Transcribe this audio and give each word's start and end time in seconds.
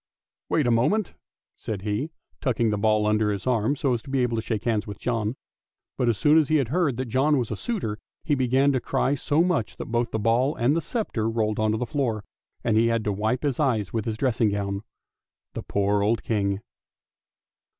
"Wait 0.49 0.65
a 0.65 0.71
moment," 0.71 1.13
said 1.55 1.83
he, 1.83 2.09
tucking 2.41 2.71
the 2.71 2.77
ball 2.79 3.05
under 3.05 3.29
his 3.31 3.45
arm 3.45 3.75
so 3.75 3.93
as 3.93 4.01
to 4.01 4.09
be 4.09 4.21
able 4.23 4.35
to 4.35 4.41
shake 4.41 4.63
hands 4.63 4.87
with 4.87 4.97
John. 4.97 5.35
But 5.95 6.09
as 6.09 6.17
soon 6.17 6.39
as 6.39 6.47
he 6.47 6.57
heard 6.57 6.97
that 6.97 7.05
John 7.05 7.37
was 7.37 7.51
a 7.51 7.55
suitor 7.55 7.99
he 8.23 8.33
began 8.33 8.71
to 8.71 8.79
cry 8.81 9.13
so 9.13 9.43
much 9.43 9.77
that 9.77 9.91
both 9.91 10.09
the 10.09 10.17
ball 10.17 10.55
and 10.55 10.75
the 10.75 10.81
sceptre 10.81 11.29
rolled 11.29 11.59
on 11.59 11.71
to 11.73 11.77
the 11.77 11.85
floor, 11.85 12.23
and 12.63 12.75
he 12.75 12.87
had 12.87 13.03
to 13.03 13.13
wipe 13.13 13.43
his 13.43 13.59
eyes 13.59 13.93
with 13.93 14.05
his 14.05 14.17
dressing 14.17 14.49
gown. 14.49 14.81
The 15.53 15.61
poor 15.61 16.01
old 16.01 16.23
King! 16.23 16.61